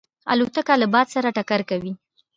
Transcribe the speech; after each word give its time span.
الوتکه 0.31 0.73
له 0.81 0.87
باد 0.93 1.07
سره 1.15 1.29
ټکر 1.37 1.61
کوي. 1.69 1.91